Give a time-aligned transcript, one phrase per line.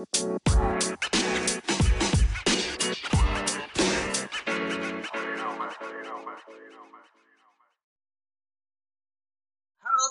[0.00, 0.08] Halo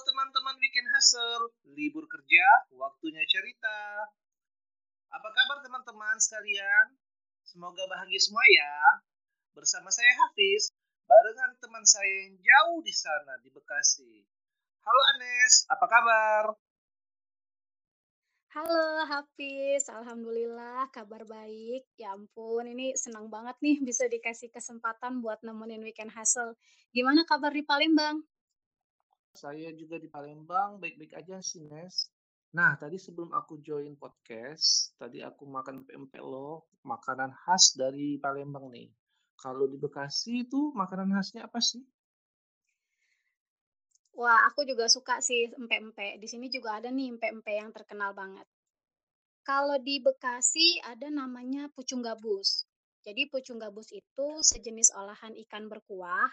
[0.05, 4.05] teman-teman Weekend Hustle, libur kerja, waktunya cerita.
[5.09, 6.93] Apa kabar teman-teman sekalian?
[7.41, 9.01] Semoga bahagia semua ya.
[9.57, 10.69] Bersama saya Hafiz,
[11.09, 14.21] barengan teman saya yang jauh di sana di Bekasi.
[14.85, 16.68] Halo Anes, apa kabar?
[18.49, 21.85] Halo Hafiz, alhamdulillah kabar baik.
[22.01, 26.57] Ya ampun, ini senang banget nih bisa dikasih kesempatan buat nemenin weekend hustle.
[26.89, 28.25] Gimana kabar di Palembang?
[29.37, 32.09] Saya juga di Palembang, baik-baik aja sih Nes.
[32.57, 38.73] Nah, tadi sebelum aku join podcast, tadi aku makan pempek loh, makanan khas dari Palembang
[38.73, 38.89] nih.
[39.37, 41.85] Kalau di Bekasi itu makanan khasnya apa sih?
[44.19, 46.19] Wah, aku juga suka sih empek-empek.
[46.19, 48.43] Di sini juga ada nih empek-empek yang terkenal banget.
[49.47, 52.67] Kalau di Bekasi ada namanya pucung gabus.
[53.05, 56.27] Jadi pucung gabus itu sejenis olahan ikan berkuah.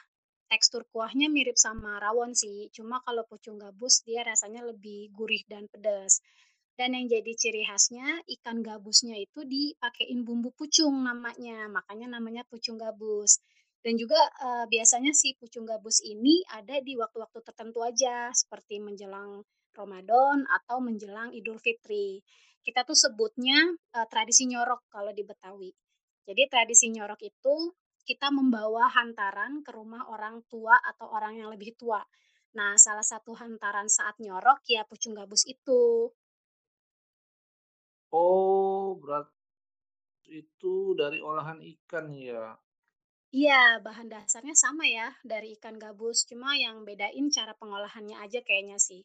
[0.51, 5.71] Tekstur kuahnya mirip sama rawon sih, cuma kalau pucung gabus dia rasanya lebih gurih dan
[5.71, 6.19] pedas.
[6.78, 12.77] Dan yang jadi ciri khasnya, ikan gabusnya itu dipakein bumbu pucung namanya, makanya namanya pucung
[12.83, 13.39] gabus.
[13.87, 19.31] Dan juga, eee, biasanya si pucung gabus ini ada di waktu-waktu tertentu aja, seperti menjelang
[19.78, 22.09] Ramadan atau menjelang Idul Fitri.
[22.67, 23.59] Kita tuh sebutnya,
[23.95, 25.70] eee, tradisi nyorok kalau di Betawi.
[26.28, 27.56] Jadi tradisi nyorok itu
[28.11, 32.03] kita membawa hantaran ke rumah orang tua atau orang yang lebih tua.
[32.59, 36.11] Nah, salah satu hantaran saat nyorok ya pucung gabus itu.
[38.12, 39.31] Oh, berarti
[40.41, 42.45] itu dari olahan ikan ya.
[43.41, 48.78] Iya, bahan dasarnya sama ya dari ikan gabus, cuma yang bedain cara pengolahannya aja kayaknya
[48.89, 49.03] sih.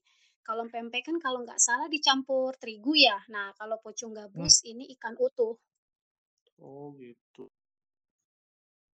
[0.48, 3.18] Kalau pempek kan kalau nggak salah dicampur terigu ya.
[3.34, 4.20] Nah, kalau pucung Hmm.
[4.20, 5.56] gabus ini ikan utuh.
[6.62, 7.44] Oh, gitu.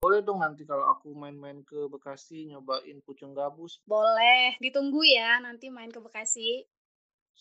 [0.02, 3.74] Boleh dong nanti kalau aku main-main ke Bekasi nyobain pucung gabus.
[3.92, 6.50] Boleh, ditunggu ya nanti main ke Bekasi.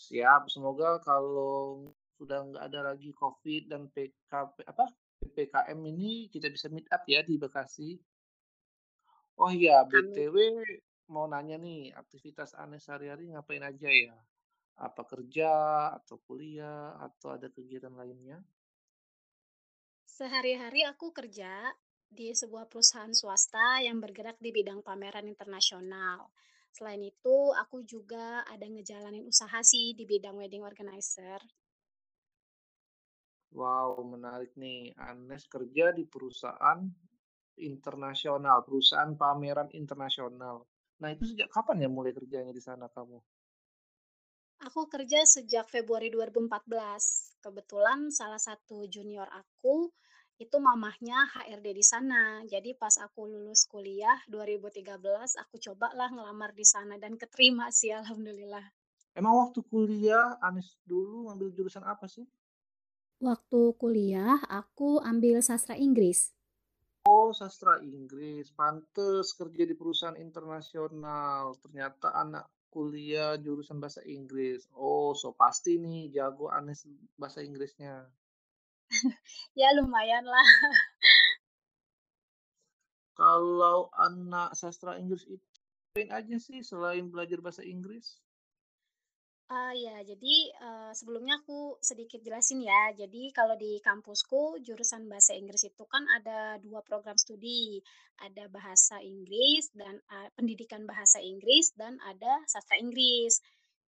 [0.03, 4.85] Siap, semoga kalau sudah nggak ada lagi COVID dan PKP apa
[5.21, 7.97] PPKM ini kita bisa meet up ya di Bekasi.
[9.37, 9.85] Oh iya.
[9.85, 10.37] BTW
[11.13, 14.17] mau nanya nih, aktivitas Anies sehari-hari ngapain aja ya?
[14.77, 15.51] Apa kerja
[15.97, 18.41] atau kuliah atau ada kegiatan lainnya?
[20.09, 21.77] Sehari-hari aku kerja
[22.09, 26.33] di sebuah perusahaan swasta yang bergerak di bidang pameran internasional.
[26.73, 31.41] Selain itu, aku juga ada ngejalanin usaha sih di bidang wedding organizer.
[33.51, 34.95] Wow, menarik nih.
[34.99, 36.81] Anes kerja di perusahaan
[37.59, 40.57] internasional, perusahaan pameran internasional.
[41.01, 43.19] Nah, itu sejak kapan ya mulai kerjanya di sana kamu?
[44.67, 47.37] Aku kerja sejak Februari 2014.
[47.45, 49.93] Kebetulan salah satu junior aku
[50.37, 52.23] itu mamahnya HRD di sana.
[52.45, 58.67] Jadi pas aku lulus kuliah 2013, aku cobalah ngelamar di sana dan keterima sih alhamdulillah.
[59.17, 62.25] Emang waktu kuliah Anes dulu ngambil jurusan apa sih?
[63.17, 66.37] Waktu kuliah, aku ambil sastra Inggris.
[67.09, 68.53] Oh, sastra Inggris.
[68.53, 71.57] Pantes kerja di perusahaan internasional.
[71.65, 74.69] Ternyata anak kuliah jurusan bahasa Inggris.
[74.77, 76.85] Oh, so pasti nih jago Anes
[77.17, 78.05] bahasa Inggrisnya.
[79.57, 80.49] Ya lumayan lah.
[83.17, 85.41] Kalau anak sastra Inggris itu
[85.97, 88.21] ngapain aja sih selain belajar bahasa Inggris?
[89.51, 92.91] Ah, ya, jadi, eee, sebelumnya aku sedikit jelasin ya.
[92.99, 97.79] Jadi kalau di kampusku jurusan bahasa Inggris itu kan ada 2 program studi,
[98.19, 103.39] ada bahasa Inggris dan, eee, pendidikan bahasa Inggris dan ada sastra Inggris.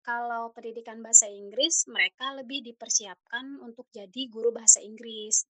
[0.03, 5.47] Kalau pendidikan bahasa Inggris, mereka lebih dipersiapkan untuk jadi guru bahasa Inggris.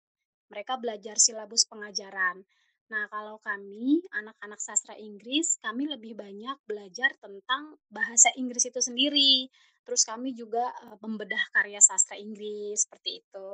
[0.52, 2.44] Mereka belajar silabus pengajaran.
[2.92, 9.48] Nah, kalau kami, anak-anak sastra Inggris, kami lebih banyak belajar tentang bahasa Inggris itu sendiri.
[9.86, 13.48] Terus kami juga, eee, membedah karya sastra Inggris, seperti itu.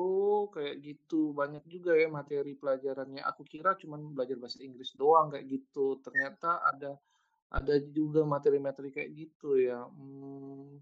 [0.00, 1.20] Oh, kayak gitu.
[1.40, 3.22] Banyak juga ya materi pelajarannya.
[3.30, 5.86] Aku kira cuman belajar bahasa Inggris doang kayak gitu.
[6.04, 6.90] Ternyata ada
[7.58, 9.78] ada juga materi-materi kayak gitu ya.
[9.96, 10.80] Hmm.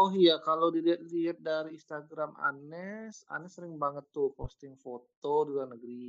[0.00, 5.68] Oh iya, kalau dilihat-lihat dari Instagram Anes, Anes sering banget tuh posting foto di luar
[5.74, 6.06] negeri.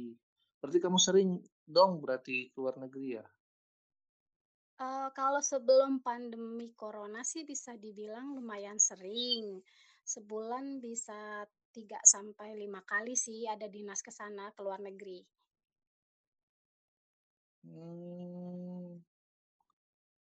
[0.62, 1.30] Berarti kamu sering
[1.76, 3.26] dong berarti ke luar negeri ya?
[4.84, 9.46] Eee, kalau sebelum pandemi corona sih bisa dibilang lumayan sering.
[10.14, 11.22] Sebulan bisa
[11.76, 15.20] 3 sampai 5 kali sih ada dinas ke sana, ke luar negeri.
[17.64, 18.98] Hmm.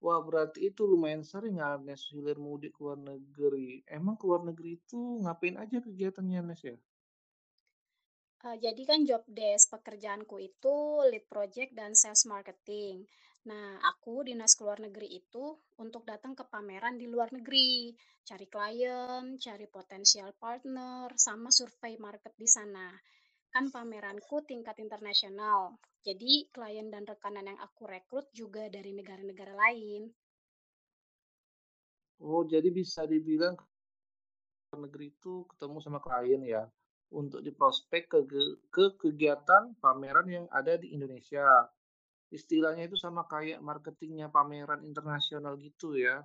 [0.06, 3.70] Wah, berarti itu lumayan sering ya, Nes, hilir mudik ke luar negeri.
[3.98, 6.76] Emang ke luar negeri itu ngapain aja kegiatannya, Nes, ya?
[8.46, 10.76] Eee, jadi kan job desk pekerjaanku itu
[11.10, 12.96] lead project dan sales marketing.
[13.42, 17.90] Nah, aku dinas ke luar negeri itu untuk datang ke pameran di luar negeri,
[18.22, 22.94] cari klien, cari potensial partner, sama survei market di sana.
[23.50, 25.74] Kan pameranku tingkat internasional,
[26.06, 30.14] jadi klien dan rekanan yang aku rekrut juga dari negara-negara lain.
[32.22, 33.58] Oh, jadi bisa dibilang
[34.70, 36.70] luar negeri itu ketemu sama klien ya,
[37.10, 38.22] untuk diprospek ke
[38.70, 41.66] ke kegiatan pameran yang ada di Indonesia.
[42.32, 46.24] Istilahnya itu sama kayak marketingnya pameran internasional gitu ya?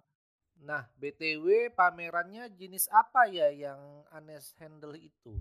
[0.62, 5.34] Nah, BTW pamerannya jenis apa ya yang Anes handle itu?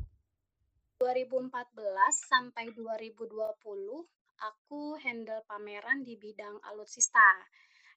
[0.97, 1.53] 2014
[2.25, 3.29] sampai 2020,
[4.41, 7.45] aku handle pameran di bidang alutsista.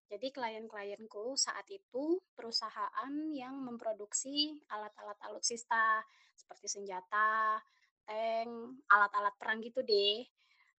[0.09, 6.00] Jadi klien-klienku saat itu perusahaan yang memproduksi alat-alat alutsista
[6.32, 7.61] seperti senjata,
[8.09, 10.25] tank, alat-alat perang gitu deh.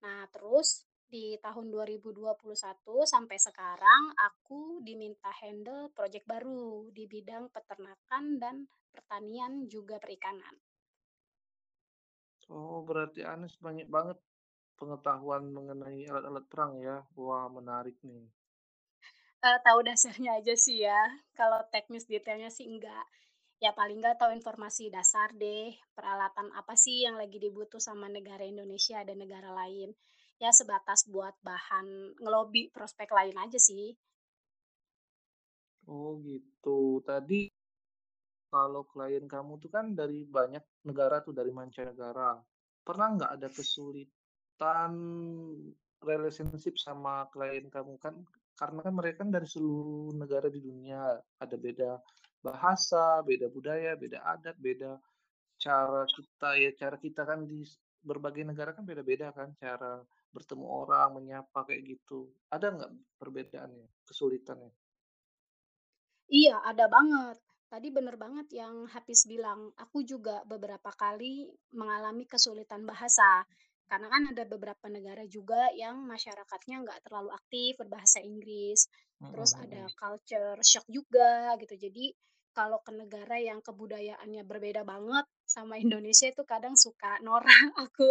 [0.01, 6.65] Nah, terus di tahun 2021 sampai sekarang aku diminta handle project baru
[6.97, 8.57] di bidang peternakan dan
[8.95, 10.55] pertanian juga perikanan.
[12.57, 14.19] Oh, berarti Anes banyak banget
[14.79, 16.97] pengetahuan mengenai alat-alat perang ya?
[17.25, 18.25] Wah, menarik nih.
[19.45, 21.01] Eee, tahu dasarnya aja sih ya,
[21.39, 23.05] kalau teknis detailnya sih enggak.
[23.65, 28.45] Ya paling nggak tahu informasi dasar deh, peralatan apa sih yang lagi dibutuh sama negara
[28.55, 29.91] Indonesia dan negara lain.
[30.39, 33.99] Ya sebatas buat bahan ngelobi prospek lain aja sih.
[35.91, 37.03] Oh, gitu.
[37.03, 37.51] Tadi
[38.49, 42.39] kalau klien kamu tuh kan dari banyak negara tuh, dari mancanegara.
[42.87, 44.93] Pernah nggak ada kesulitan
[46.07, 48.15] relationship sama klien kamu kan?
[48.55, 51.99] Karena kan mereka kan dari seluruh negara di dunia, ada beda
[52.43, 54.99] bahasa, beda budaya, beda adat, beda
[55.59, 57.67] cara kita ya, cara kita kan di
[58.03, 59.99] berbagai negara kan beda-beda kan, cara
[60.35, 62.19] bertemu orang, menyapa, kayak gitu.
[62.55, 64.73] Ada nggak perbedaannya, kesulitannya?
[66.29, 67.37] Iya, ada banget.
[67.73, 69.73] Tadi bener banget yang Hafiz bilang.
[69.85, 73.45] Aku juga beberapa kali mengalami kesulitan bahasa.
[73.89, 78.89] Karena kan ada beberapa negara juga yang masyarakatnya nggak terlalu aktif berbahasa Inggris.
[79.21, 79.97] Mhm Terus ada mhm.
[79.97, 81.75] culture shock juga gitu.
[81.77, 82.13] Jadi
[82.53, 87.49] kalau ke negara yang kebudayaannya berbeda banget sama Indonesia itu kadang suka norak
[87.85, 88.11] aku,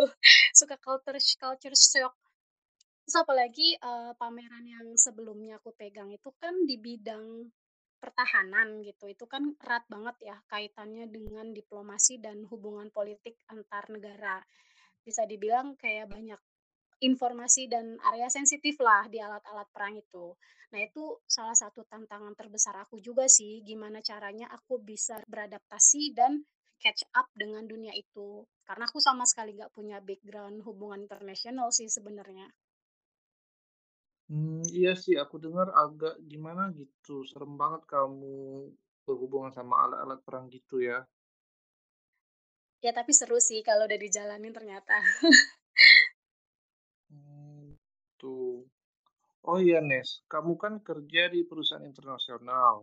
[0.62, 2.14] suka culture culture shock.
[3.06, 7.26] Terus apalagi, eee, pameran yang sebelumnya aku pegang itu kan di bidang
[8.04, 14.38] pertahanan gitu, itu kan erat banget ya kaitannya dengan diplomasi dan hubungan politik antar negara.
[15.08, 16.42] Bisa dibilang kayak banyak
[17.10, 20.26] informasi dan area sensitif lah di alat-alat perang itu.
[20.74, 21.04] Nah itu
[21.36, 26.32] salah satu tantangan terbesar aku juga sih, gimana caranya aku bisa beradaptasi dan
[26.84, 28.28] catch up dengan dunia itu.
[28.68, 32.48] Karena aku sama sekali nggak punya background hubungan internasional sih sebenarnya.
[34.32, 38.36] Mmm, iya sih aku dengar agak gimana gitu, serem banget kamu
[39.08, 40.98] berhubungan sama alat-alat perang gitu ya.
[42.86, 44.96] Ya tapi seru sih kalau udah dijalanin ternyata.
[47.12, 47.76] Mmm,
[48.20, 48.64] tuh.
[49.50, 52.76] Oh iya Nes, kamu kan kerja di perusahaan internasional,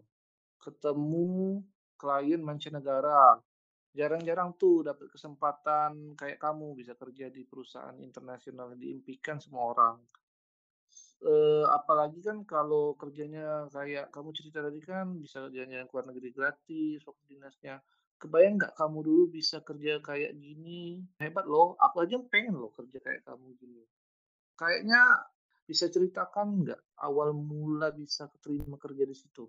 [0.65, 1.63] ketemu
[2.01, 3.25] klien mancanegara,
[3.99, 9.97] jarang-jarang tuh dapat kesempatan kayak kamu bisa kerja di perusahaan internasional yang diimpikan semua orang.
[11.25, 13.47] Eee, apalagi kan kalau kerjanya
[13.77, 17.75] kayak kamu cerita tadi kan bisa jalan-jalan ke luar negeri gratis waktu dinasnya.
[18.21, 20.83] Kebayang nggak kamu dulu bisa kerja kayak gini?
[21.23, 23.83] Hebat loh, aku aja pengen loh kerja kayak kamu gini.
[24.61, 25.01] Kayaknya
[25.71, 29.45] bisa ceritakan nggak awal mula bisa keterima kerja di situ?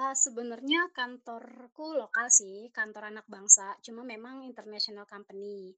[0.00, 5.76] Eee, sebenarnya kantorku lokal sih, kantor anak bangsa, cuma memang international company.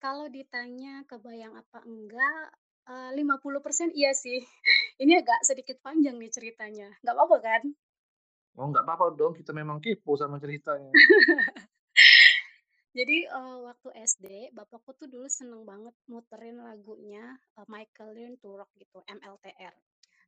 [0.00, 2.44] Kalau ditanya kebayang apa enggak,
[2.88, 4.40] eee, 50% iya sih.
[5.02, 7.62] Ini agak sedikit panjang nih ceritanya, nggak apa-apa kan?
[8.56, 10.88] Oh, nggak apa-apa dong, kita memang kepo sama ceritanya.
[12.96, 14.26] Jadi, eee, waktu SD,
[14.56, 19.76] bapakku tuh dulu seneng banget muterin lagunya, eee, Michael Learn to Rock gitu, MLTR.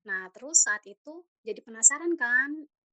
[0.04, 2.50] Nah, terus saat itu jadi penasaran kan,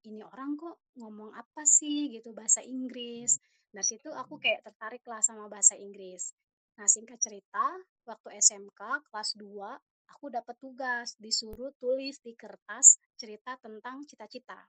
[0.08, 3.40] ini orang kok ngomong apa sih gitu, bahasa Inggris.
[3.70, 6.32] Dari situ aku kayak tertarik lah sama bahasa Inggris.
[6.80, 7.76] Nah, singkat cerita,
[8.08, 9.76] waktu SMK kelas 2,
[10.16, 14.64] aku dapat tugas, disuruh tulis di kertas cerita tentang cita-cita.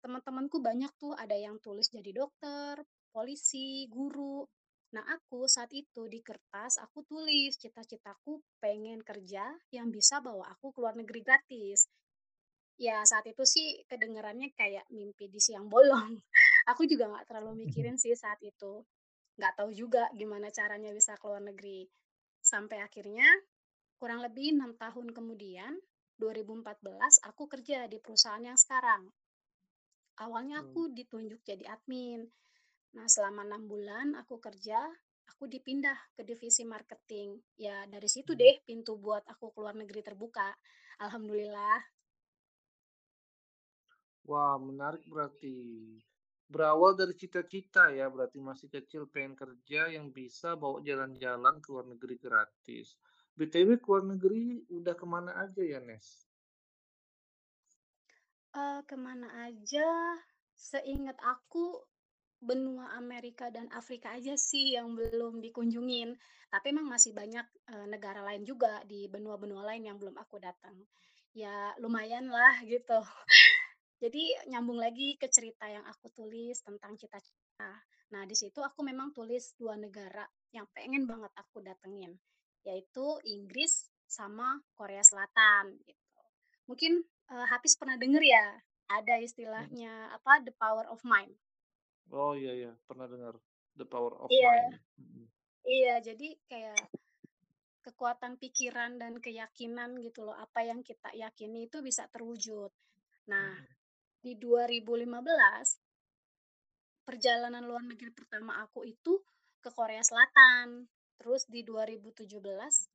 [0.00, 2.78] Teman-temanku banyak tuh, ada yang tulis jadi dokter,
[3.10, 4.46] polisi, guru.
[4.94, 10.70] Nah, aku saat itu di kertas aku tulis cita-citaku pengen kerja yang bisa bawa aku
[10.70, 11.90] ke luar negeri gratis.
[12.76, 16.20] Ya saat itu sih kedengarannya kayak mimpi di siang bolong.
[16.70, 18.84] Aku juga nggak terlalu mikirin sih saat itu.
[19.40, 21.88] Nggak tahu juga gimana caranya bisa ke luar negeri.
[22.44, 23.24] Sampai akhirnya
[23.96, 25.72] kurang lebih 6 tahun kemudian,
[26.20, 29.08] 2014 aku kerja di perusahaan yang sekarang.
[30.20, 32.24] Awalnya aku ditunjuk jadi admin.
[32.96, 34.80] Nah, selama 6 bulan aku kerja,
[35.28, 37.40] aku dipindah ke divisi marketing.
[37.56, 40.56] Ya dari situ deh pintu buat aku ke luar negeri terbuka.
[41.00, 41.95] Alhamdulillah.
[44.28, 45.56] Wah, menarik berarti.
[46.52, 51.86] Berawal dari cita-cita ya, berarti masih kecil pengen kerja yang bisa bawa jalan-jalan ke luar
[51.92, 52.86] negeri gratis.
[53.38, 54.44] BTW ke luar negeri
[54.78, 56.06] udah ke mana aja ya, Nes?
[58.58, 59.88] Eee, ke mana aja,
[60.68, 61.64] seingat aku
[62.48, 66.10] benua Amerika dan Afrika aja sih yang belum dikunjungin.
[66.52, 70.76] Tapi emang masih banyak, eee, negara lain juga di benua-benua lain yang belum aku datang.
[71.42, 72.98] Ya lumayanlah gitu.
[73.96, 77.80] Jadi nyambung lagi ke cerita yang aku tulis tentang cita-cita.
[78.12, 82.12] Nah, di situ aku memang tulis 2 negara yang pengen banget aku datengin,
[82.68, 86.20] yaitu Inggris sama Korea Selatan gitu.
[86.68, 86.92] Mungkin,
[87.32, 88.46] eee, Hafiz pernah denger ya,
[88.92, 89.16] ada
[89.56, 89.76] Mhm.
[89.76, 91.36] istilahnya apa, The Power of Mind.
[92.10, 93.34] Oh, iya iya, pernah dengar,
[93.78, 94.48] The Power of Iya.
[94.48, 94.78] Mind.
[94.98, 95.26] Mhm.
[95.66, 96.78] Iya, jadi kayak
[97.86, 102.70] kekuatan pikiran dan keyakinan gitu loh, apa yang kita yakini itu bisa terwujud.
[103.32, 103.75] Nah, Mhm.
[104.26, 105.06] Di 2015
[107.06, 109.22] perjalanan luar negeri pertama aku itu
[109.62, 110.90] ke Korea Selatan.
[111.14, 112.26] Terus di 2017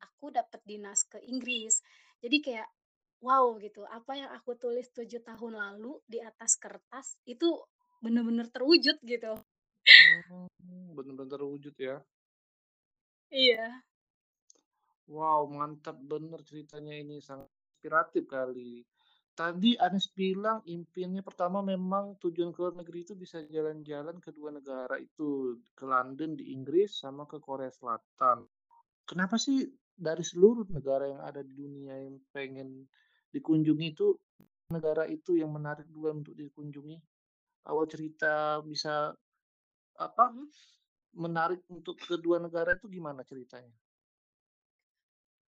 [0.04, 1.80] aku dapet dinas ke Inggris.
[2.20, 2.68] Jadi kayak,
[3.24, 7.48] wow gitu, apa yang aku tulis 7 tahun lalu di atas kertas itu
[8.04, 9.40] bener-bener terwujud gitu.
[10.28, 12.04] Mmm, bener-bener terwujud ya.
[13.32, 13.88] Iya.
[15.08, 18.84] Wow, mantap bener ceritanya ini, sangat inspiratif kali.
[19.42, 24.54] Tadi Anes bilang impiannya pertama memang tujuan ke luar negeri itu bisa jalan-jalan ke 2
[24.54, 28.46] negara itu, ke London di Inggris sama ke Korea Selatan.
[29.10, 29.66] Kenapa sih
[29.98, 32.86] dari seluruh negara yang ada di dunia yang pengen
[33.34, 34.14] dikunjungi itu,
[34.70, 37.02] negara itu yang menarik duluan untuk dikunjungi?
[37.66, 39.18] Awal cerita bisa,
[39.98, 40.46] apa, Mhm.
[41.18, 43.74] menarik untuk kedua negara itu gimana ceritanya?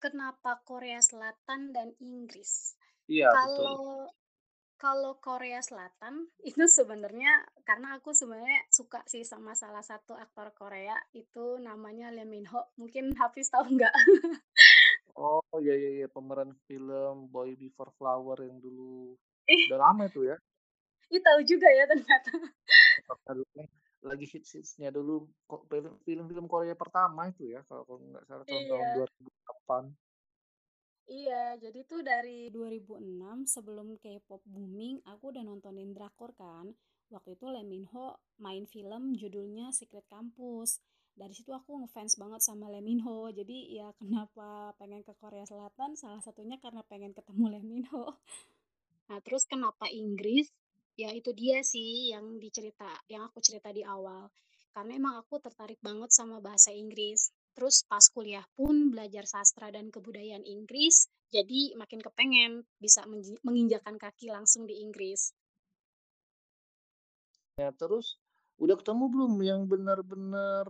[0.02, 2.74] Kenapa Korea Selatan dan Inggris?
[3.10, 3.64] Iya, betul.
[3.64, 3.78] Kalau
[4.82, 10.98] kalau Korea Selatan itu sebenarnya karena aku sebenarnya suka sih sama salah satu aktor Korea,
[11.14, 13.94] itu namanya Lee Min Ho, mungkin Hafiz tahu nggak?
[15.14, 19.14] Oh, iya iya iya, pemeran film Boy Before Flower yang dulu
[19.52, 20.36] Ih, udah lama itu ya.
[21.12, 22.32] ih tahu juga ya ternyata.
[24.02, 28.86] lagi hits-hitsnya dulu kok film film-film Korea pertama itu ya, kalau kalau nggak salah tahun-tahun
[28.88, 28.94] Iya.
[28.98, 29.94] 2008.
[31.10, 36.70] Iya, jadi tuh dari 2006 sebelum K-pop booming, aku udah nontonin drakor kan.
[37.12, 40.80] Waktu itu Lee Min Ho main film judulnya Secret Campus.
[41.12, 43.28] Dari situ aku ngefans banget sama Lee Min Ho.
[43.28, 45.92] Jadi ya kenapa pengen ke Korea Selatan?
[45.92, 48.16] Salah satunya karena pengen ketemu Lee Min Ho.
[49.12, 50.48] Nah, terus kenapa Inggris?
[50.96, 54.32] Ya itu dia sih yang dicerita yang aku cerita di awal.
[54.72, 57.28] Karena emang aku tertarik banget sama bahasa Inggris.
[57.52, 63.04] Terus pas kuliah pun belajar sastra dan kebudayaan Inggris, jadi makin kepengen bisa
[63.44, 65.36] menginjakan kaki langsung di Inggris.
[67.60, 68.16] Ya terus
[68.56, 70.64] udah ketemu belum yang benar-benar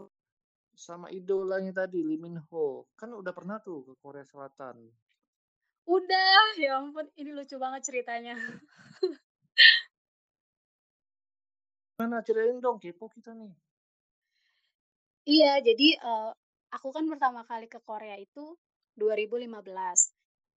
[0.75, 2.91] sama idolanya tadi, Lee Min Ho?
[2.99, 4.91] Kan udah pernah tuh ke Korea Selatan.
[5.87, 8.35] Udah, ya ampun ini lucu banget ceritanya.
[11.99, 13.55] Gimana ceritain dong, kepo kita nih.
[15.23, 16.31] Iya, jadi, eee,
[16.73, 18.57] aku kan pertama kali ke Korea itu
[18.97, 19.53] 2015.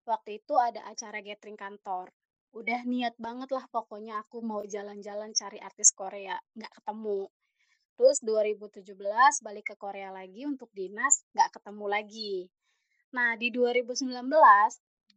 [0.07, 2.15] Waktu itu ada acara gathering kantor.
[2.55, 7.27] Udah niat banget lah pokoknya aku mau jalan-jalan cari artis Korea, nggak ketemu.
[7.99, 8.95] Terus 2017
[9.43, 12.35] balik ke Korea lagi untuk dinas, nggak ketemu lagi.
[13.11, 14.15] Nah, di 2019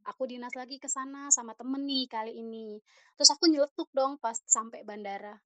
[0.07, 2.79] aku dinas lagi ke sana sama temen nih kali ini.
[3.15, 5.39] Terus aku nyeletuk dong pas sampai bandara.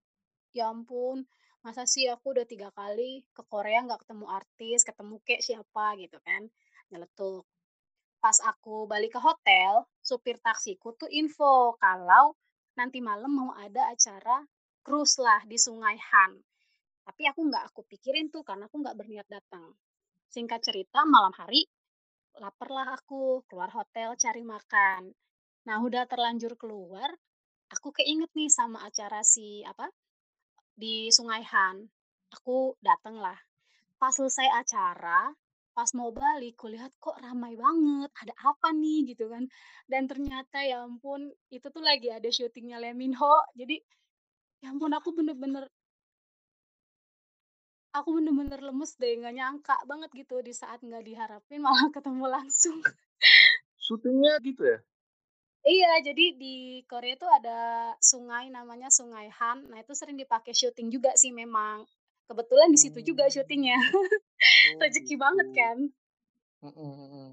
[0.52, 1.25] Ya ampun,
[1.62, 6.19] masa sih aku udah 3 kali ke Korea nggak ketemu artis, ketemu kek siapa gitu
[6.26, 6.50] kan,
[6.90, 7.47] nyeletuk.
[8.23, 12.35] Pas aku balik ke hotel, supir taksiku tuh info kalau
[12.78, 14.42] nanti malam mau ada acara
[14.83, 16.38] cruise lah di Sungai Han.
[17.02, 19.75] Tapi aku nggak aku pikirin tuh karena aku nggak berniat datang.
[20.31, 21.66] Singkat cerita malam hari,
[22.38, 25.11] laparlah aku, keluar hotel cari makan.
[25.66, 27.11] Nah udah terlanjur keluar,
[27.71, 29.90] aku keinget nih sama acara si apa,
[30.83, 31.87] di Sungai Han.
[32.35, 33.39] Aku dateng lah.
[34.03, 35.31] Pas selesai acara,
[35.73, 39.49] Pas mau balik, kulihat kok ramai banget, ada apa nih gitu kan.
[39.89, 43.37] Dan ternyata ya ampun, itu tuh lagi ada syutingnya Lee Min Ho.
[43.57, 43.81] Jadi,
[44.61, 45.65] ya ampun aku bener-bener
[47.97, 52.77] aku bener-bener lemes deh, nggak nyangka banget gitu di saat nggak diharapin malah ketemu langsung.
[53.81, 54.79] Syutingnya gitu ya?
[55.62, 56.57] Iya, jadi di
[56.90, 57.59] Korea itu ada
[58.02, 59.71] sungai namanya Sungai Han.
[59.71, 61.87] Nah, itu sering dipakai syuting juga sih memang.
[62.26, 63.78] Kebetulan di situ juga syutingnya.
[63.78, 63.90] Mmm.
[64.42, 65.59] Oh Rezeki banget gitu.
[65.59, 65.76] kan?
[66.66, 67.26] Mhm mhm.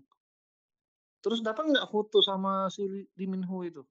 [1.19, 3.81] Terus dapat nggak foto sama si Lee Lee Min Ho itu?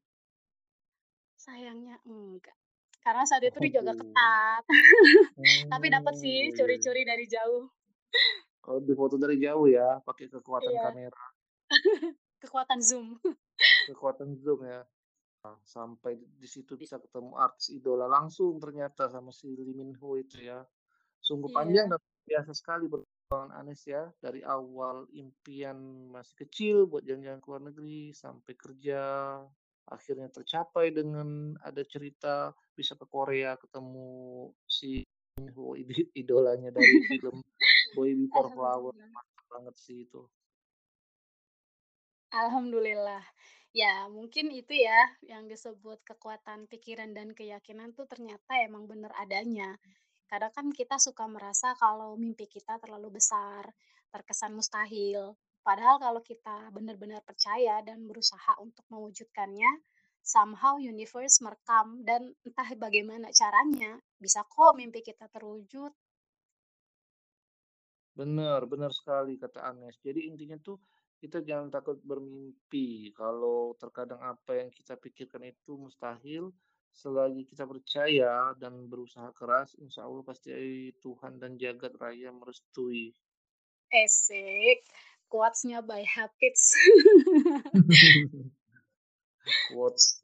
[1.35, 2.55] Sayangnya enggak.
[3.03, 3.99] Karena saat itu dijaga Waduh.
[4.01, 4.63] ketat.
[5.75, 6.57] Tapi dapat Oh, sih iya iya iya.
[6.59, 7.67] curi-curi dari jauh.
[8.69, 10.83] Oh, difoto dari jauh ya, pakai kekuatan Iya.
[10.87, 11.25] kamera.
[12.43, 13.19] Kekuatan zoom.
[13.91, 14.83] Kekuatan zoom ya.
[15.47, 20.19] Nah, sampai di situ bisa ketemu artis idola langsung ternyata sama si Lee Min Ho
[20.19, 20.67] itu ya.
[21.23, 21.95] Sungguh panjang Iya.
[21.95, 27.63] dan biasa sekali perjuangan Anes ya, dari awal impian masih kecil buat jalan-jalan ke luar
[27.65, 29.03] negeri, sampai kerja,
[29.89, 35.05] akhirnya tercapai dengan ada cerita bisa ke Korea ketemu si
[36.19, 37.41] idolanya dari film
[37.97, 40.29] Boy Before Flower, mantap banget sih itu.
[42.29, 43.25] Alhamdulillah.
[43.73, 49.77] Ya mungkin itu ya, yang disebut kekuatan pikiran dan keyakinan tuh ternyata emang bener adanya.
[50.29, 53.65] Kadang kan kita suka merasa kalau mimpi kita terlalu besar,
[54.13, 55.37] terkesan mustahil.
[55.65, 59.81] Padahal kalau kita benar-benar percaya dan berusaha untuk mewujudkannya,
[60.21, 65.93] somehow universe merekam dan entah bagaimana caranya, bisa kok mimpi kita terwujud.
[68.13, 69.97] Bener bener sekali kata Anes.
[70.05, 70.77] Jadi intinya tuh
[71.19, 73.11] kita jangan takut bermimpi.
[73.15, 76.55] Kalau terkadang apa yang kita pikirkan itu mustahil,
[76.95, 80.51] selagi kita percaya dan berusaha keras, insya Allah pasti
[81.03, 83.15] Tuhan dan jagat raya merestui.
[83.91, 84.87] Asik,
[85.27, 86.75] quotes-nya by Hafiz.
[89.73, 90.21] Quotes.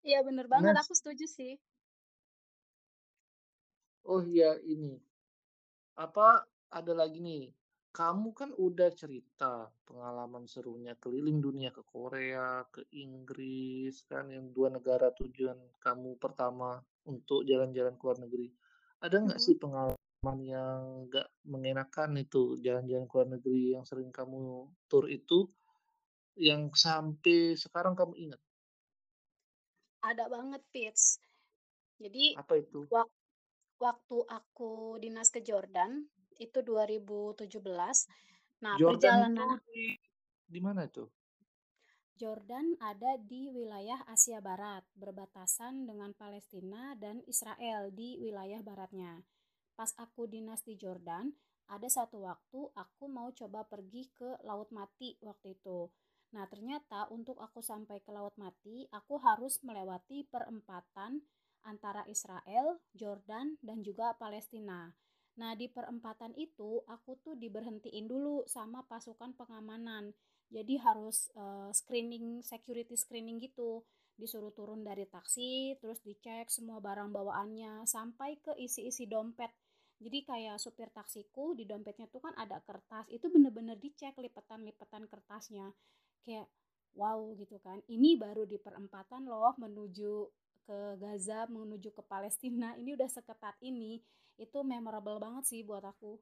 [0.00, 1.60] Iya bener banget, Nes aku setuju sih.
[4.08, 4.96] Oh iya ini,
[6.00, 7.52] apa, ada lagi nih,
[7.90, 14.68] kamu kan udah cerita pengalaman serunya keliling dunia ke Korea, ke Inggris kan yang 2
[14.76, 16.78] negara tujuan kamu pertama
[17.12, 18.48] untuk jalan-jalan ke luar negeri.
[19.02, 19.46] Ada nggak Mhm.
[19.46, 25.50] sih pengalaman yang nggak mengenakan itu jalan-jalan ke luar negeri yang sering kamu tur itu,
[26.38, 28.40] yang sampai sekarang kamu ingat?
[30.02, 31.20] Ada banget, Pits.
[32.00, 32.90] Jadi Apa itu?
[32.92, 33.08] wak
[33.80, 36.08] waktu aku dinas ke Jordan,
[36.40, 37.46] itu 2017.
[38.64, 39.94] Nah Jordan perjalanan di
[40.50, 41.04] di mana itu?
[42.20, 49.24] Jordan ada di wilayah Asia Barat, berbatasan dengan Palestina dan Israel di wilayah baratnya.
[49.72, 51.32] Pas aku dinas di Jordan,
[51.72, 55.88] ada satu waktu aku mau coba pergi ke Laut Mati waktu itu.
[56.36, 61.24] Nah, ternyata untuk aku sampai ke Laut Mati, aku harus melewati perempatan
[61.64, 64.92] antara Israel, Jordan, dan juga Palestina.
[65.38, 70.10] Nah, di perempatan itu aku tuh diberhentiin dulu sama pasukan pengamanan.
[70.50, 73.86] Jadi harus uh, screening, security screening gitu.
[74.18, 79.48] Disuruh turun dari taksi, terus dicek semua barang bawaannya sampai ke isi-isi dompet.
[80.00, 85.72] Jadi kayak supir taksiku di dompetnya tuh kan ada kertas, itu bener-bener dicek lipetan-lipetan kertasnya.
[86.24, 86.48] Kayak
[86.96, 87.80] wow gitu kan.
[87.88, 90.12] Ini baru di perempatan loh menuju
[90.66, 92.68] ke Gaza, menuju ke Palestina.
[92.80, 93.92] Ini udah seketat ini.
[94.44, 96.12] Itu memorable banget sih buat aku.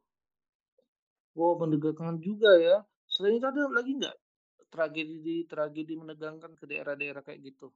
[1.39, 2.77] Wow, menegangkan juga ya.
[3.13, 4.17] Selain itu ada lagi nggak
[4.73, 7.69] tragedi-tragedi menegangkan ke daerah-daerah kayak gitu?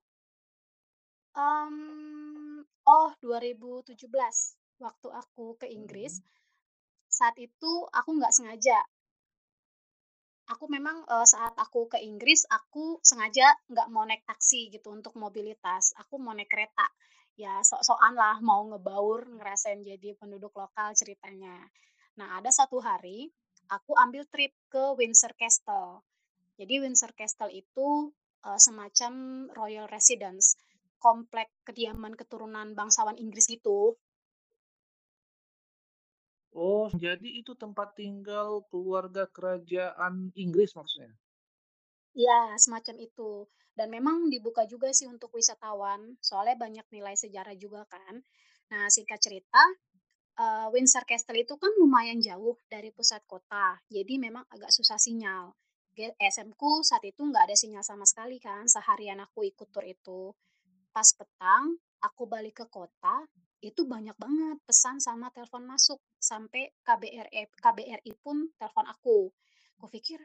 [1.36, 2.64] Mmm,
[2.96, 4.36] oh 2017
[4.84, 6.22] waktu aku ke Inggris, Mhm.
[7.18, 8.78] saat itu aku nggak sengaja.
[10.52, 15.14] Aku memang, eee, saat aku ke Inggris, aku sengaja nggak mau naik taksi gitu untuk
[15.24, 16.86] mobilitas, aku mau naik kereta.
[17.42, 21.56] Ya sok-sokan lah mau ngebaur, ngerasain jadi penduduk lokal ceritanya.
[22.18, 23.18] Nah ada satu hari,
[23.76, 25.90] aku ambil trip ke Windsor Castle.
[26.60, 27.88] Jadi Windsor Castle itu,
[28.46, 29.12] eee, semacam
[29.60, 30.46] royal residence,
[31.06, 33.80] komplek kediaman keturunan bangsawan Inggris gitu.
[36.54, 41.12] Oh, jadi itu tempat tinggal keluarga kerajaan Inggris maksudnya?
[42.16, 43.32] Iya, semacam itu.
[43.78, 48.14] Dan memang dibuka juga sih untuk wisatawan, soalnya banyak nilai sejarah juga kan.
[48.72, 49.62] Nah, singkat cerita,
[50.42, 55.44] eee, Windsor Castle itu kan lumayan jauh dari pusat kota, jadi memang agak susah sinyal.
[55.96, 60.22] GSM-ku saat itu nggak ada sinyal sama sekali kan, seharian aku ikut tur itu.
[60.94, 61.64] Pas petang,
[62.06, 63.16] aku balik ke kota,
[63.64, 69.18] itu banyak banget pesan sama telepon masuk, sampai KBRI KBRI pun telepon aku.
[69.80, 70.20] Kupikir,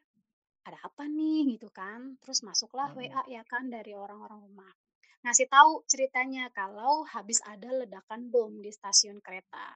[0.67, 2.17] "Ada apa nih?" Gitu kan.
[2.23, 2.97] Terus masuklah Mhm.
[2.97, 4.71] WA ya kan dari orang-orang rumah.
[5.25, 9.75] Ngasih tahu ceritanya kalau habis ada ledakan bom di stasiun kereta.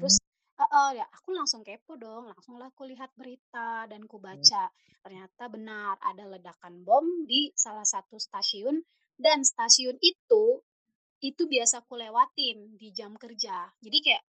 [0.00, 0.16] Terus
[0.60, 4.50] heeh, ya aku langsung kepo dong, langsunglah aku lihat berita dan Mmm.
[4.52, 4.68] kubaca.
[5.04, 8.80] Ternyata benar ada ledakan bom di salah satu stasiun
[9.20, 10.60] dan stasiun itu,
[11.30, 13.56] itu biasa aku lewatin di jam kerja.
[13.84, 14.22] Jadi kayak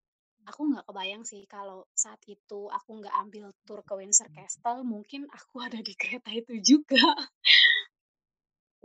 [0.49, 5.25] aku nggak kebayang sih kalau saat itu aku nggak ambil tur ke Windsor Castle, mungkin
[5.39, 7.03] aku ada di kereta itu juga.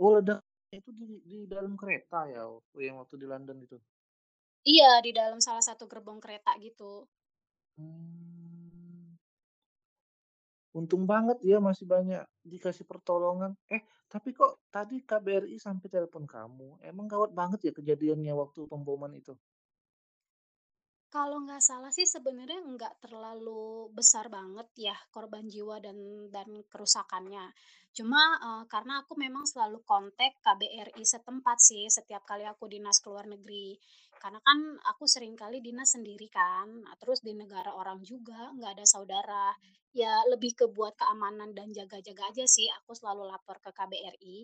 [0.00, 0.16] Oh,
[0.70, 3.76] itu di di dalam kereta ya, waktu yang waktu di London itu?
[4.72, 6.92] Iya, di dalam salah satu gerbong kereta gitu.
[7.78, 8.49] Mmm.
[10.70, 13.58] Untung banget ya masih banyak dikasih pertolongan.
[13.66, 19.10] Eh, tapi kok tadi KBRI sampai telepon kamu, emang gawat banget ya kejadiannya waktu pemboman
[19.18, 19.34] itu?
[21.16, 23.64] Kalau nggak salah sih sebenarnya nggak terlalu
[23.98, 25.98] besar banget ya korban jiwa dan
[26.34, 27.44] dan kerusakannya.
[27.96, 33.08] Cuma, eee, karena aku memang selalu kontak KBRI setempat sih setiap kali aku dinas ke
[33.12, 33.68] luar negeri.
[34.22, 34.58] Karena kan
[34.90, 39.46] aku sering kali dinas sendiri kan, nah terus di negara orang juga, nggak ada saudara.
[40.00, 44.36] Ya lebih ke buat keamanan dan jaga-jaga aja sih aku selalu lapor ke KBRI.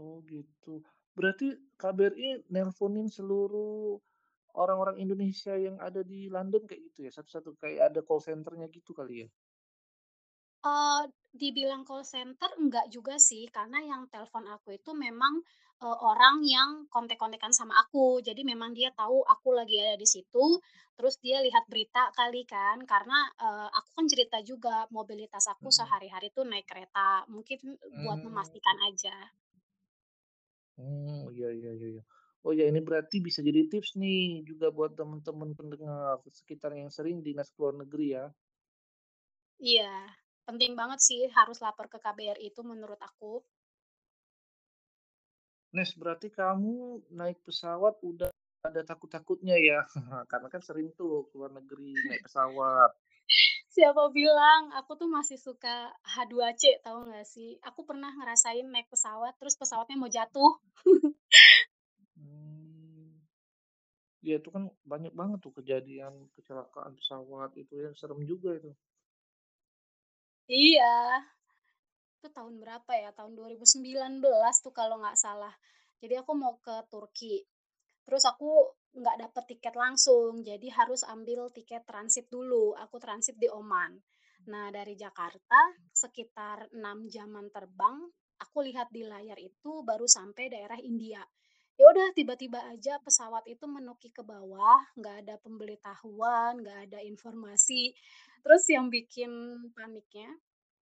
[0.00, 0.74] Oh gitu.
[1.16, 1.48] Berarti
[1.80, 3.98] KBRI nelponin seluruh
[4.58, 7.10] orang-orang Indonesia yang ada di London kayak gitu ya?
[7.14, 9.30] Satu-satu kayak ada call center-nya gitu kali ya?
[10.68, 11.02] Eee,
[11.40, 15.34] dibilang call center enggak juga sih, karena yang telepon aku itu memang,
[15.84, 18.06] eee, orang yang kontak-kontakan sama aku.
[18.28, 20.44] Jadi memang dia tahu aku lagi ada di situ,
[20.96, 25.76] terus dia lihat berita kali kan, karena, eee, aku kan cerita juga mobilitas aku Mhm.
[25.78, 27.58] sehari-hari tuh naik kereta, mungkin
[28.00, 28.20] buat Mmm.
[28.26, 29.16] memastikan aja.
[30.78, 32.02] Oh, iya iya iya iya.
[32.40, 37.20] Oh ya ini berarti bisa jadi tips nih juga buat teman-teman pendengar sekitar yang sering
[37.20, 38.24] dinas ke luar negeri ya.
[39.60, 39.92] Iya,
[40.48, 43.44] penting banget sih harus lapor ke KBRI itu menurut aku.
[45.76, 48.32] Nes, berarti kamu naik pesawat udah
[48.64, 49.84] ada takut-takutnya ya?
[50.32, 52.90] Karena kan sering tuh ke luar negeri naik pesawat.
[53.70, 57.54] Siapa bilang, aku tuh masih suka H2C tahu nggak sih?
[57.62, 60.58] Aku pernah ngerasain naik pesawat, terus pesawatnya mau jatuh.
[64.28, 68.70] Ya itu kan banyak banget tuh kejadian kecelakaan pesawat itu ya, serem juga itu.
[70.50, 71.24] Iya,
[72.20, 75.54] itu tahun berapa ya, tahun 2019 tuh kalau nggak salah.
[76.00, 77.40] Jadi aku mau ke Turki,
[78.04, 78.50] terus aku
[79.00, 83.96] nggak dapet tiket langsung, jadi harus ambil tiket transit dulu, aku transit di Oman.
[84.52, 85.60] Nah, dari Jakarta
[85.92, 87.96] sekitar 6 jaman terbang,
[88.40, 91.20] aku lihat di layar itu baru sampai daerah India.
[91.80, 97.96] Ya udah tiba-tiba aja pesawat itu menoki ke bawah, nggak ada pemberitahuan, nggak ada informasi.
[98.44, 99.32] Terus yang bikin
[99.72, 100.28] paniknya,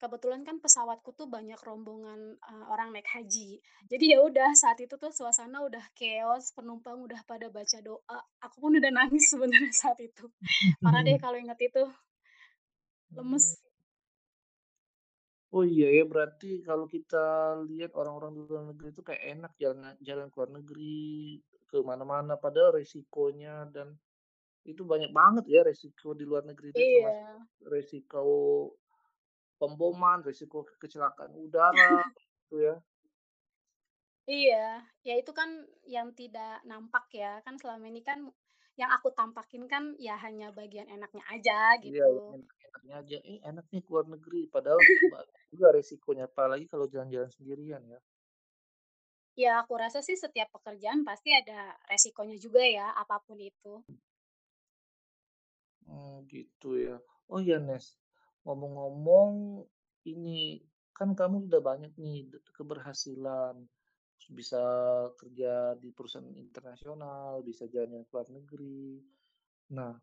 [0.00, 3.61] kebetulan kan pesawatku tuh banyak rombongan, eee, orang naik haji.
[3.92, 8.56] Jadi ya udah saat itu tuh suasana udah chaos, penumpang udah pada baca doa, aku
[8.64, 10.24] pun udah nangis sebenarnya saat itu.
[10.80, 11.85] Parah deh kalau inget itu,
[13.16, 13.46] lemes.
[15.56, 17.16] Oh iya ya, berarti kalau kita
[17.70, 20.84] lihat orang-orang di luar negeri itu kayak enak jalan jalan ke luar negeri,
[21.70, 23.88] ke mana-mana, padahal resikonya dan
[24.72, 28.20] itu banyak banget ya resiko di luar negeri itu Iya resiko
[29.60, 32.00] pemboman, resiko kecelakaan udara,
[32.46, 32.74] gitu ya.
[34.30, 34.56] iya,
[35.06, 35.50] ya itu kan
[35.94, 38.18] yang tidak nampak ya, kan selama ini kan
[38.80, 41.52] yang aku tampakin kan ya hanya bagian enaknya aja
[41.86, 42.10] Iya, gitu.
[42.16, 42.55] yang enak-enaknya
[43.00, 44.78] aja, "Eh, enak nih ke luar negeri," padahal
[45.52, 48.00] juga resikonya, apalagi kalau jalan-jalan sendirian ya.
[49.42, 51.60] Ya aku rasa sih setiap pekerjaan pasti ada
[51.90, 53.74] resikonya juga ya, apa pun itu.
[55.90, 56.96] Oh, gitu ya.
[57.32, 57.86] Oh ya, Nes,
[58.46, 59.34] ngomong-ngomong
[60.12, 60.62] ini,
[60.96, 62.16] kan kamu udah banyak nih
[62.56, 63.54] keberhasilan,
[64.38, 64.62] bisa
[65.20, 68.82] kerja di perusahaan internasional, bisa jalan-jalan ke luar negeri.
[69.78, 69.94] Nah,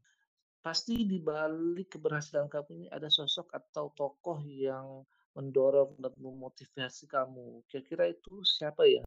[0.63, 5.04] pasti di balik keberhasilan kamu ini ada sosok atau tokoh yang
[5.36, 7.67] mendorong dan memotivasi kamu.
[7.67, 9.04] Kira-kira itu siapa ya?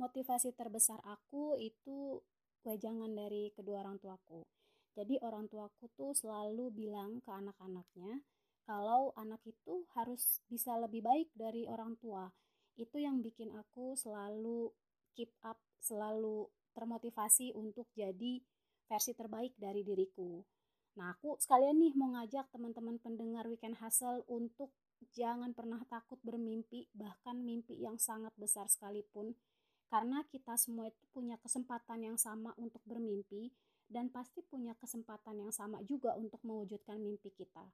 [0.00, 2.24] Motivasi terbesar aku itu
[2.64, 4.40] wejangan dari kedua orang tuaku.
[4.96, 8.24] Jadi orang tuaku tuh selalu bilang ke anak-anaknya
[8.64, 12.32] kalau anak itu harus bisa lebih baik dari orang tua.
[12.80, 14.72] Itu yang bikin aku selalu
[15.12, 18.40] keep up, selalu termotivasi untuk jadi
[18.88, 20.40] versi terbaik dari diriku.
[20.96, 24.72] Nah, aku sekalian nih mau ngajak teman-teman pendengar Weekend Hustle untuk
[25.12, 29.36] jangan pernah takut bermimpi, bahkan mimpi yang sangat besar sekalipun
[29.86, 33.54] Karena kita semua itu punya kesempatan yang sama untuk bermimpi
[33.86, 37.70] dan pasti punya kesempatan yang sama juga untuk mewujudkan mimpi kita.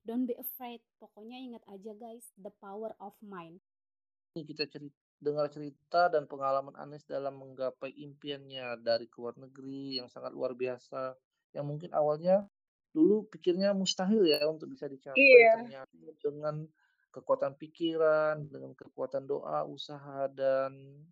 [0.00, 0.80] Don't be afraid.
[0.96, 3.60] Pokoknya ingat aja guys, the power of mind.
[4.32, 10.08] Ini kita cerita, dengar cerita dan pengalaman Anes dalam menggapai impiannya dari luar negeri yang
[10.08, 11.12] sangat luar biasa.
[11.52, 12.48] Yang mungkin awalnya
[12.90, 15.18] dulu pikirnya mustahil ya untuk bisa dicapai.
[15.18, 15.52] Iya.
[15.62, 16.56] Ternyata dengan
[17.10, 21.02] kekuatan pikiran, dengan kekuatan doa, usaha, dan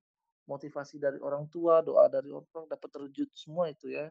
[0.46, 4.08] motivasi dari orang tua, doa dari orang dapat terwujud semua itu ya.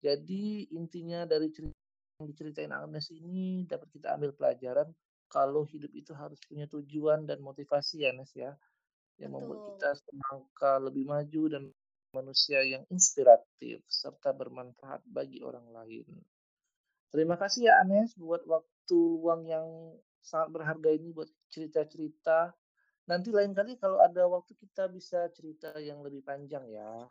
[0.00, 1.74] Jadi intinya dari cerita
[2.22, 4.88] yang diceritain Agnes ini dapat kita ambil pelajaran
[5.26, 8.54] kalau hidup itu harus punya tujuan dan motivasi ya Nes ya.
[9.18, 9.70] Yang membuat Betul.
[9.74, 11.64] kita selangkah lebih maju dan
[12.14, 16.06] manusia yang inspiratif serta bermanfaat bagi orang lain.
[17.14, 22.50] Terima kasih ya Anes buat waktu luang yang sangat berharga ini buat cerita-cerita.
[23.06, 27.06] Nanti lain kali kalau ada waktu kita bisa cerita yang lebih panjang ya.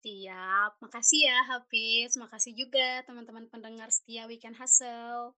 [0.00, 0.80] Siap.
[0.80, 2.16] Makasih ya Hafiz.
[2.16, 5.36] Makasih juga teman-teman pendengar setia Weekend Hustle.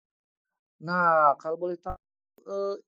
[0.78, 1.98] Nah, kalau boleh tahu,
[2.46, 2.78] eh,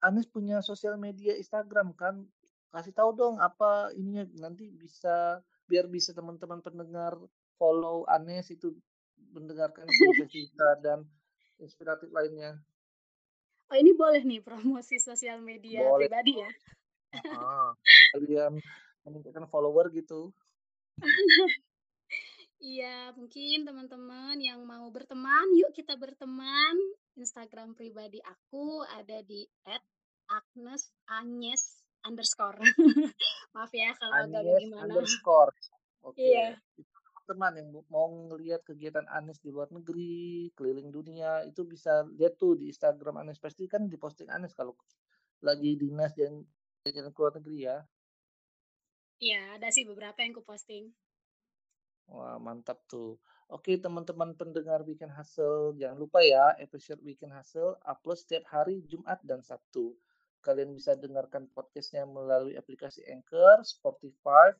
[0.00, 2.24] Anes punya sosial media Instagram kan?
[2.72, 7.20] Kasih tahu dong apa ininya nanti bisa biar bisa teman-teman pendengar
[7.56, 8.72] follow Anes itu
[9.32, 11.04] mendengarkan cerita-cerita dan
[11.60, 12.56] inspiratif lainnya.
[13.66, 16.06] Oh ini boleh nih promosi sosial media Boleh.
[16.06, 16.50] pribadi ya?
[17.34, 17.74] Ah,
[18.14, 18.62] kalian
[19.02, 20.30] meningkatkan follower gitu.
[22.56, 26.72] Iya, mungkin teman-teman yang mau berteman, yuk kita berteman.
[27.12, 29.44] Instagram pribadi aku ada di
[30.32, 32.56] @agnes underscore.
[33.54, 34.88] Maaf ya kalau agak gimana.
[34.88, 35.52] underscore.
[36.00, 36.16] Oke.
[36.16, 36.56] Iya.
[36.80, 36.95] Itu
[37.26, 42.54] teman-teman yang mau ngelihat kegiatan Anes di luar negeri, keliling dunia, itu bisa lihat tuh
[42.54, 43.42] di Instagram Anes.
[43.42, 44.78] Pasti kan di posting Anes kalau
[45.42, 46.46] lagi dinas dan
[46.86, 47.82] jalan ke luar negeri ya.
[49.18, 50.94] Iya, ada sih beberapa yang kuposting.
[52.06, 53.18] Wah, mantap tuh.
[53.50, 59.18] Oke, teman-teman pendengar Weekend Hustle, jangan lupa ya, episode Weekend Hustle upload setiap hari Jumat
[59.26, 59.98] dan Sabtu.
[60.46, 64.54] Kalian bisa dengarkan podcastnya melalui aplikasi Anchor, Spotify,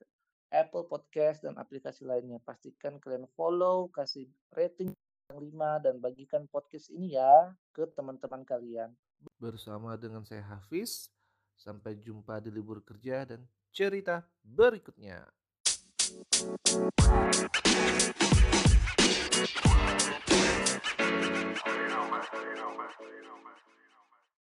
[0.51, 2.39] Apple Podcast, dan aplikasi lainnya.
[2.39, 4.95] Pastikan kalian follow, kasih rating
[5.31, 8.95] yang 5, dan bagikan podcast ini ya ke teman-teman kalian.
[9.43, 11.11] Bersama dengan saya Hafiz,
[11.59, 13.43] sampai jumpa di libur kerja dan
[13.75, 15.27] cerita berikutnya.